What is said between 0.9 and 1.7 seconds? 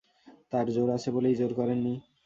আছে বলেই জোর